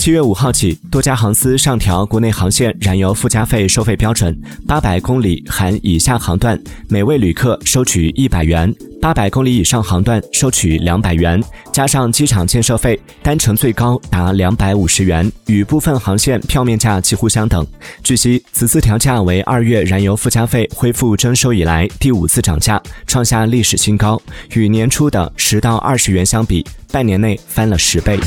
[0.00, 4.34] 七月五号起，多家航司上调国内航线燃油附加费收费标准，
[4.66, 11.42] 八百公里含以下航段，每位旅客收取一百元；八百公里以上航段收取两百元，
[11.72, 17.66] 加上机场建设费，单程最高达两百五十元，与部分航线票面价几乎相等。
[18.04, 24.20] 据悉，此次调价为二月燃油附加费恢复征收以来第五次涨价，创下历史新高，
[24.54, 28.18] 与年初的十到二十元相比，半年内翻了十倍。